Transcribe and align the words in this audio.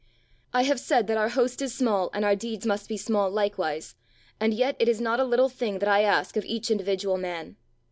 "I 0.51 0.63
have 0.63 0.79
said 0.79 1.05
that 1.05 1.17
our 1.19 1.29
host 1.29 1.61
is 1.61 1.75
small 1.75 2.09
and 2.11 2.25
our 2.25 2.35
deeds 2.35 2.65
must 2.65 2.89
be 2.89 2.97
small 2.97 3.29
likewise, 3.29 3.93
and 4.39 4.51
yet 4.51 4.75
it 4.79 4.89
is 4.89 4.99
not 4.99 5.19
a 5.19 5.23
little 5.23 5.47
thing 5.47 5.77
that 5.77 5.87
I 5.89 6.01
ask 6.01 6.35
of 6.37 6.45
each 6.45 6.71
individual 6.71 7.17
man. 7.19 7.55